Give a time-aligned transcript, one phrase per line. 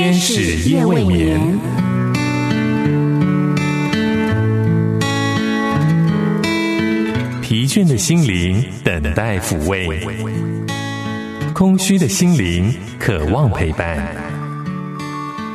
[0.00, 1.58] 天使夜未眠，
[7.42, 10.06] 疲倦的心灵等待抚慰，
[11.52, 13.98] 空虚的心灵渴望陪伴，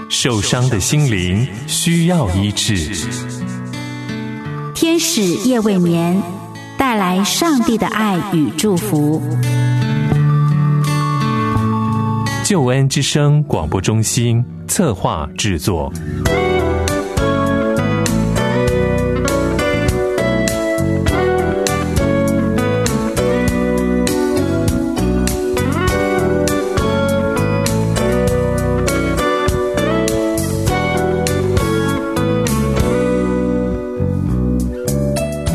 [0.10, 2.92] 受伤的心灵需要医治。
[4.76, 6.22] 天使夜未眠，
[6.78, 9.22] 带来上帝的爱与祝福。
[12.54, 15.92] 救恩之声广播中心策划制作。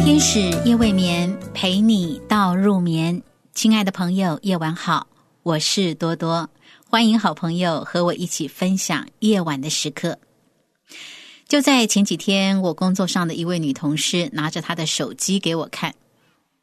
[0.02, 3.22] 天使夜未眠，陪你到入眠。
[3.54, 5.06] 亲爱的朋友，夜晚好，
[5.44, 6.50] 我是多多。
[6.90, 10.18] 欢迎好朋友和我一起分享夜晚的时刻。
[11.46, 15.94] 就在前几天，我工作上的一位女同事拿着她的手机给我看，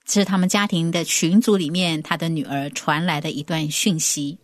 [0.04, 4.40] 这是他们家庭的群组里面她的女儿传来的一段讯息。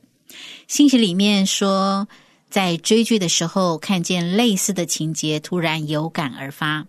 [0.68, 2.08] 信息里面说，
[2.52, 6.86] 在追剧的时候看见类似的情节，突然有感而发。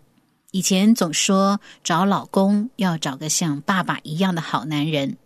[0.50, 5.16] 以前总说找老公要找个像爸爸一样的好男人。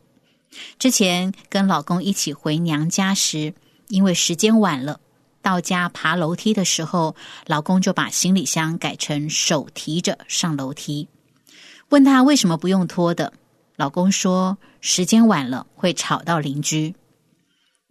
[0.78, 3.54] 之前跟老公一起回娘家时，
[3.88, 5.00] 因为时间晚了，
[5.42, 7.14] 到家爬楼梯的时候，
[7.46, 11.08] 老公就把行李箱改成手提着上楼梯。
[11.90, 13.32] 问他为什么不用拖的，
[13.76, 16.94] 老公说时间晚了会吵到邻居。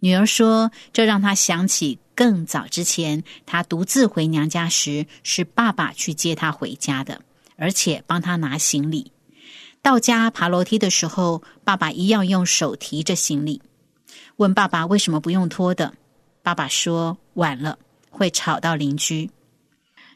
[0.00, 7.22] 女儿说，这让她想起更早之前，她独自回娘家时，是爸爸去接她回家的，
[7.56, 9.10] 而且帮她拿行李。
[9.86, 13.62] 到家爬楼梯的时候，爸爸一样用手提着行李。
[14.34, 15.94] 问爸爸为什么不用拖的？
[16.42, 17.78] 爸爸说晚了
[18.10, 19.30] 会吵到邻居。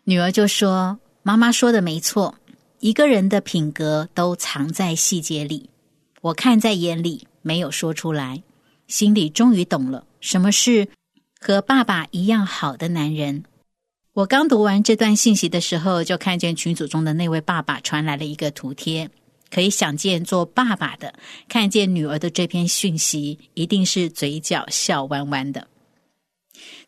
[0.02, 2.34] 女儿就说：“妈妈说的没错，
[2.80, 5.70] 一个人的品格都藏在细节里，
[6.20, 8.42] 我看在眼里，没有说出来，
[8.88, 10.88] 心里终于懂了什么是
[11.38, 13.44] 和爸爸一样好的男人。”
[14.14, 19.08] 我刚读完这段信息的时候，就看见群组中的那位爸爸传来了一个图贴。
[19.50, 21.14] 可以想见，做爸爸的
[21.48, 25.66] 看见女儿的这篇讯息，一定是嘴角笑弯弯的。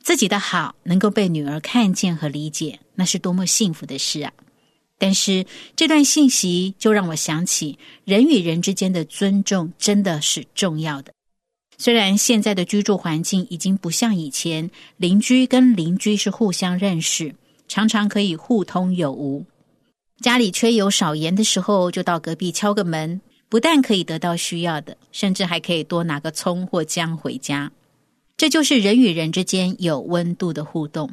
[0.02, 4.32] 自己的好能够被女儿看见和理解，那是多么幸福的事啊！
[4.98, 11.12] 但是这段信息就让我想起，人与人之间的尊重真的是重要的。
[11.78, 17.34] 虽然现在的居住环境已经不像以前，邻居跟邻居是互相认识，
[17.66, 19.44] 常常可以互通有无。
[20.22, 27.72] 家里缺油少盐的时候，就到隔壁敲个门，不但可以得到需要的，甚至还可以多拿个葱或姜回家。
[28.36, 31.10] 这就是人与人之间有温度的互动。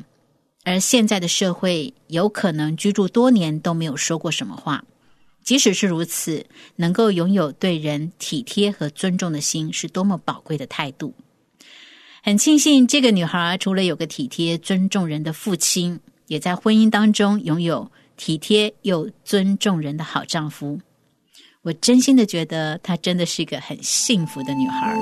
[0.64, 4.86] 而现在的社会，有可能居住多年都没有说过什么话。
[5.44, 6.46] 即使是如此，
[6.76, 11.16] 能够拥有对人体贴和尊重的心，是多么宝贵的态度。
[12.22, 17.91] 很庆幸，这个女孩除了有个体贴尊重人的父亲，也在婚姻当中拥有。
[18.19, 20.78] 体贴又尊重人的好丈夫，
[21.62, 24.94] 我真心的觉得她真的是一个很幸福的女孩。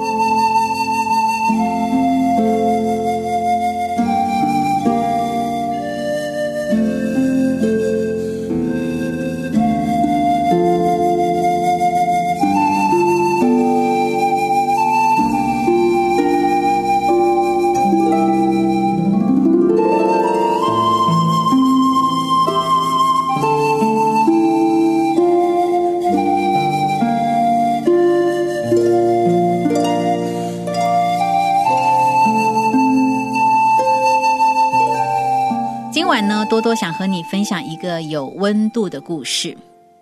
[36.50, 39.56] 多多想和你分享一个有温度的故事：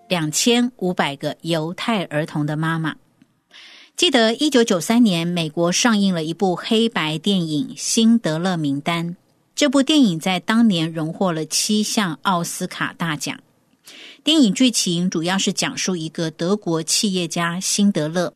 [0.07, 2.95] 两千五百个犹太儿童的妈妈。
[3.97, 9.09] 记得一九九三年，美国上映了一部黑白电影《辛德勒名单》。
[9.55, 13.37] 这部电影在当年荣获了七项奥斯卡大奖。
[14.23, 18.33] 电影剧情主要是讲述一个德国企业家辛德勒，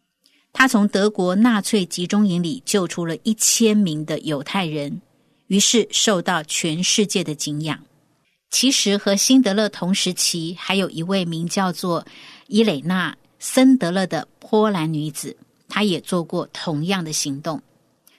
[0.52, 5.02] 他从德国纳粹集中营里救出了一千名的犹太人，
[5.50, 7.78] 于是受到全世界的敬仰。
[8.50, 12.04] 其实和辛德勒同时期，还有一位名叫做
[12.48, 15.38] 伊蕾娜·森德勒的波兰女子，
[15.68, 17.62] 她也做过同样的行动，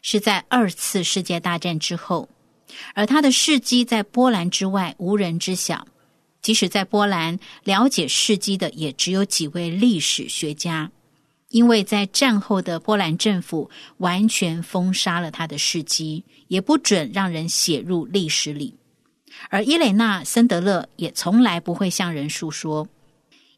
[0.03, 2.29] 是在二次世界大战之后。
[2.95, 5.87] 而她的事迹在波兰之外无人知晓，
[6.43, 10.91] 即使在波兰了解事迹的也只有几位历史学家。
[11.51, 13.69] 因为在战后的波兰政府
[13.99, 18.75] 完全封杀了他的事迹，也不准让人写入历史里。
[19.49, 22.89] 而伊蕾娜·森德勒也从来不会向人述说，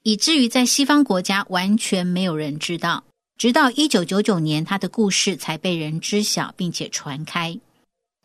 [0.02, 3.04] 以至于在西方国家完全没有人知道。
[3.38, 7.58] 直到一九九九年，他的故事才被人知晓并且传开。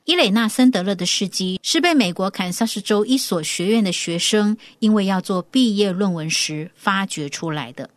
[0.06, 7.90] 伊蕾娜·森德勒的事迹是被美国堪萨斯州一所学院的学生因为要做毕业论文时发掘出来的。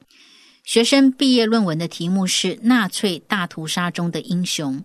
[0.70, 4.76] 学生毕业论文的题目是《纳粹大屠杀中的英雄》。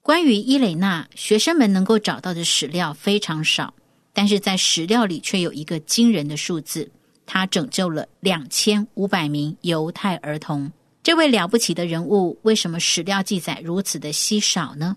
[0.00, 3.74] 关于伊蕾娜，学生们能够找到的史料非常少，
[4.12, 6.88] 但是在史料里却有一个惊人的数字：
[7.26, 10.70] 她拯救了两千五百名犹太儿童。
[11.02, 14.96] 这位了不起的人物，为什么史料记载如此的稀少呢？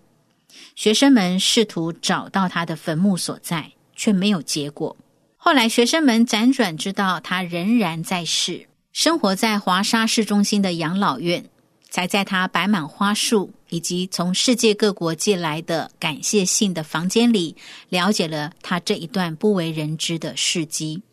[0.75, 4.95] 学生们试图找到他的坟墓所在，却没有结果。
[5.35, 8.67] 后来，学生们辗转知道他仍然在世。
[8.97, 11.45] 生活在华沙市中心的养老院，
[11.87, 17.55] 才在他摆满花束以及从世界各国寄来的感谢信的房间里，
[17.89, 21.03] 了解了他这一段不为人知的事迹。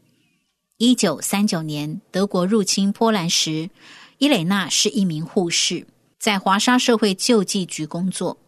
[0.78, 3.68] 一九三九年，德国入侵波兰时，
[4.16, 5.86] 伊蕾娜是一名护士，
[6.18, 8.38] 在华沙社会救济局工作，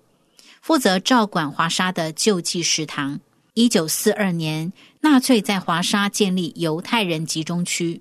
[0.63, 3.21] 负责照管华沙的救济食堂。
[3.53, 4.73] 一九四二年，
[5.03, 8.01] 纳粹在华沙建立犹太人集中区。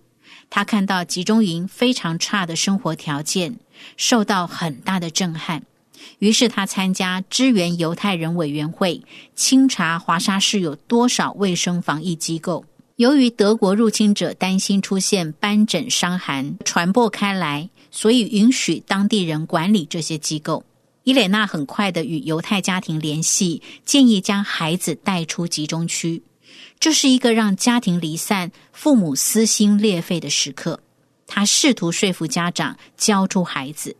[0.49, 3.57] 他看到集中营非常差的生活条件，
[3.97, 5.63] 受到很大的震撼。
[6.19, 9.01] 于是他参加支援犹太人委员会，
[9.35, 12.65] 清查华沙市有多少卫生防疫机构。
[12.97, 20.63] 由于德国入侵者担心出现斑疹伤寒传播开来，所以允许当地人管理这些机构。
[21.03, 26.23] 伊蕾娜很快的与犹太家庭联系，建议将孩子带出集中区。
[26.79, 30.79] 这是一个让家庭离散、父母撕心裂肺的时刻。
[31.27, 33.95] 他试图说服家长交出孩子。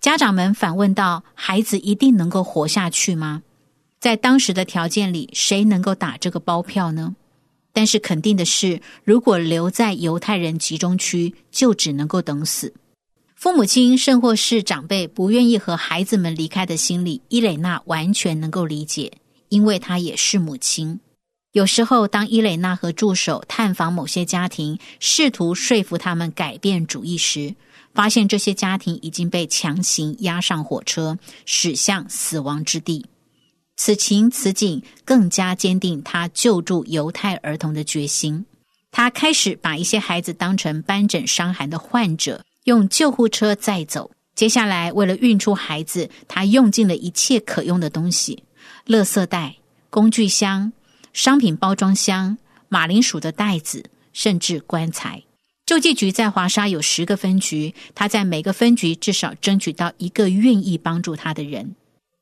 [0.00, 3.42] 家长们反问道：“孩子一定能够活下去吗？”
[4.00, 7.16] 在当时的条件里，谁能够打这个包票呢？
[7.72, 12.74] 但是肯定的是，如果留在犹太人集中区，就只能够等死。
[13.36, 19.12] 父母亲甚或是长辈不愿意和孩子们离开的心理，伊蕾娜完全能够理解，
[19.48, 20.98] 因为她也是母亲。
[21.58, 27.52] 有时候，当伊蕾娜和助手探访某些家庭，试图说服他们改变主意时，
[27.92, 33.04] 发现这些家庭已经被强行押上火车，驶向死亡之地。
[33.76, 38.46] 此情此景更加坚定他救助犹太儿童的决心。
[38.92, 44.12] 他开始把一些孩子当成斑疹伤寒的患者，用救护车载走。
[44.36, 48.44] 接下来，为了运出孩子，他用尽了一切可用的东西：
[48.86, 49.56] 垃圾袋、
[49.90, 50.72] 工具箱。
[51.18, 52.38] 商品包装箱、
[52.68, 55.20] 马铃薯的袋子，甚至棺材。
[55.66, 61.74] 救济局在华沙有十个分局，他在每个分局至少争取到一个愿意帮助他的人。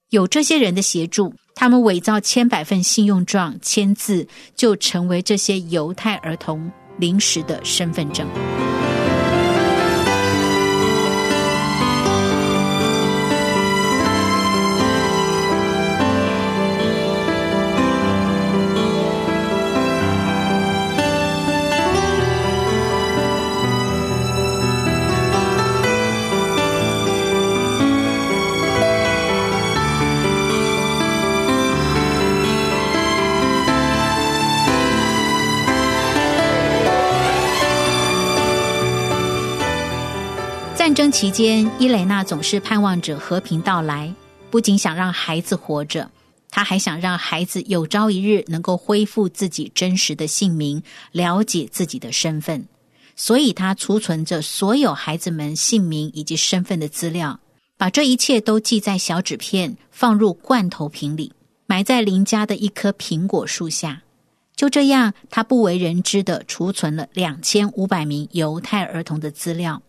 [0.08, 8.26] 有这些人的协助，他们伪造千百份信用状，签字就成为这些犹太儿童临时的身份证。
[41.10, 44.12] 期间，伊蕾娜总是盼望着和平到来，
[44.50, 46.10] 不仅想让孩子活着，
[46.50, 50.82] 她还想让孩子有朝一日能够恢复自己真实的姓名，
[51.12, 52.66] 了解自己的身份。
[53.14, 57.38] 所以，她储存着所有孩子们姓名以及身份的资料，
[57.76, 61.32] 把这一切都记在小纸片，放入罐头瓶里，
[61.66, 64.02] 埋在邻家的一棵苹果树下。
[64.54, 69.82] 就这样，他不为人知的储存了两千五百名犹太儿童的资料。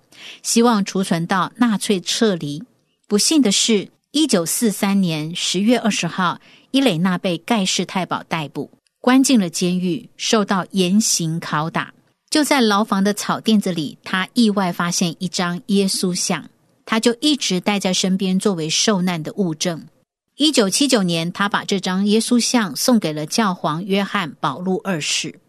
[0.43, 2.63] 希望储存到纳粹撤离。
[3.07, 6.39] 不幸的是，一九四三年十月二十号，
[6.71, 8.69] 伊蕾娜被盖世太保逮捕，
[8.99, 11.93] 关进了监狱，受到严刑拷打。
[12.29, 16.49] 就在牢房的草垫子里，他意外发现一张耶稣像，
[16.85, 19.87] 他就一直带在身边，作为受难的物证。
[20.35, 25.39] 一九七九年，他把这张耶稣像送给了教皇约翰保禄二世。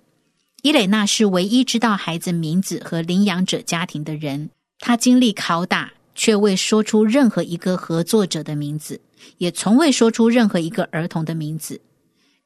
[0.62, 4.50] 伊蕾娜是唯一知道孩子名字和领养者家庭的人。
[4.80, 9.00] 他经历拷打，却未说出任何一个合作者的名字，
[9.38, 11.80] 也从未说出任何一个儿童的名字。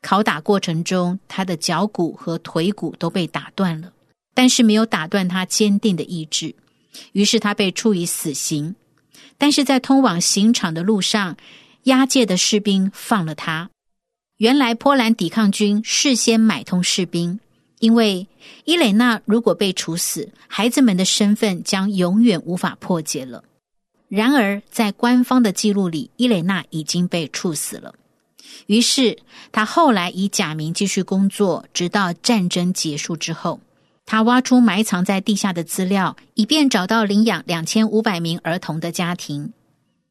[0.02, 3.92] 拷打过程中，他的脚骨和腿骨都被打断了，
[4.34, 6.54] 但是没有打断他坚定的意志。
[7.12, 8.74] 于是他被处以死刑。
[9.38, 11.36] 但是在通往刑场的路上，
[11.84, 13.70] 押解的士兵放了他。
[14.36, 17.40] 原来波兰抵抗军事先买通士兵，
[17.82, 18.28] 因为
[18.64, 23.42] 伊蕾娜如果被处死，孩子们的身份将永远无法破解了。
[24.06, 27.96] 然而，在官方的记录里，伊蕾娜已经被处死了。
[28.66, 29.18] 于是，
[29.50, 33.58] 他后来以假名继续工作，直到战争结束之后，
[34.06, 39.52] 他挖出埋藏在地下的资料，以便找到领养两千五百名儿童的家庭。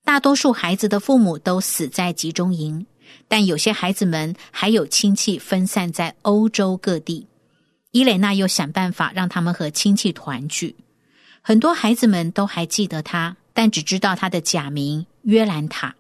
[0.04, 2.86] 大多数孩子的父母都死在集中营，
[3.30, 7.28] 但有些孩子们还有亲戚分散在欧洲各地。
[7.92, 10.76] 伊蕾娜又想办法让他们和亲戚团聚。
[11.42, 15.96] 很多孩子们都还记得他，但只知道他的假名约兰塔。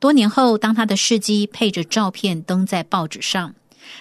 [0.00, 3.54] 多年后，当他的事迹配着照片登在报纸上，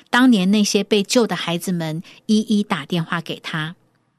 [0.10, 3.76] 当年那些被救的孩子们一一打电话给他。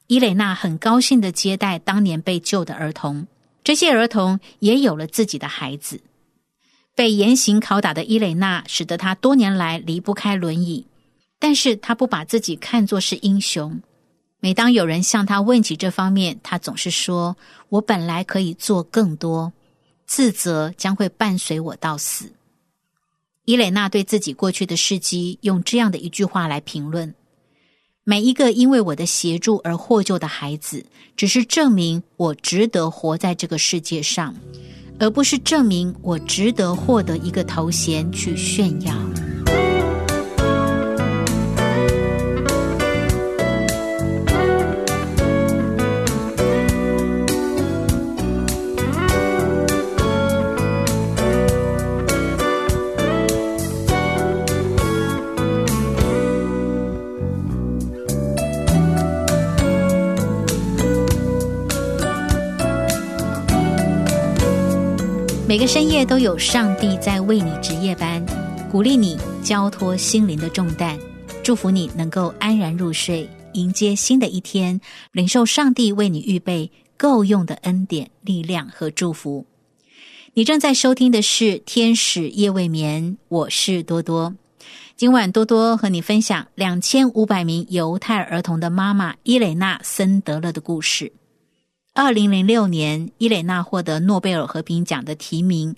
[0.06, 3.26] 伊蕾娜很高兴的接待当年被救的儿童，
[3.62, 6.00] 这些儿童也有了自己的孩子。
[6.94, 10.87] 被严刑拷打的伊蕾娜，使得他多年来离不开轮椅，
[11.38, 13.80] 但是他不把自己看作是英雄。
[14.40, 17.37] 每当有人向他问起这方面，他总是说
[17.71, 19.52] ：“我本来可以做更多。”
[20.07, 22.33] 自责将会伴随我到死。
[23.45, 27.14] 伊蕾娜对自己过去的事迹用这样的一句话来评论：
[28.04, 34.35] 每一个因为我的协助而获救的孩子，只是证明我值得活在这个世界上，
[34.99, 38.95] 而不是证明我值得获得一个头衔去炫耀。
[65.68, 68.25] 深夜都有上帝在为你值夜班，
[68.70, 70.98] 鼓励你交托心灵的重担，
[71.44, 74.80] 祝福你能够安然入睡，迎接新的一天，
[75.12, 79.44] 领受上帝为你预备够用的恩典、力量和祝福。
[80.32, 84.34] 你正在收听的是《天使夜未眠》，我是多多。
[84.96, 91.12] 今晚多多和你分享两千五百名犹太儿童的妈妈伊蕾娜·森德勒的故事。
[92.00, 95.75] 二零零六年，伊蕾娜获得诺贝尔和平奖的提名。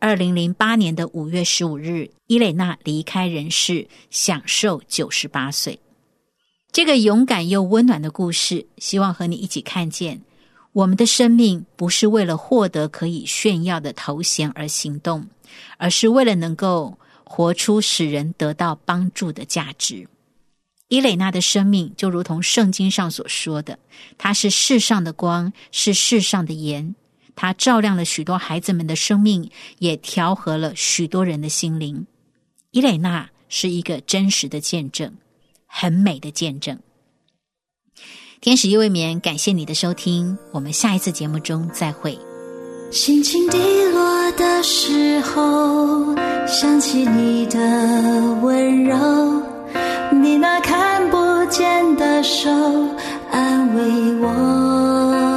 [0.00, 5.78] 二零零八年的五月十五日，伊蕾娜离开人世，享受九十八岁。
[6.72, 10.20] 这个勇敢又温暖的故事，希望和你一起看见，
[10.72, 15.24] 我们的生命不是为了获得可以炫耀的头衔而行动，
[15.78, 20.08] 而是为了能够活出使人得到帮助的价值。
[20.90, 23.78] 伊蕾娜的生命就如同圣经上所说的，
[24.18, 26.96] 她是世上的光，是世上的盐。
[27.36, 32.06] 她照亮了许多孩子们的生命，也调和了许多人的心灵。
[32.72, 35.14] 伊蕾娜是一个真实的见证，
[35.64, 36.76] 很美的见证。
[38.40, 42.18] 天使夜未眠，感谢你的收听，我们下一次节目中再会。
[42.90, 43.58] 心情低
[43.92, 46.16] 落的时候，
[46.48, 47.58] 想起你的
[48.42, 49.49] 温柔。
[50.10, 52.50] 你那看不见的手
[53.30, 53.82] 安慰
[54.20, 55.29] 我。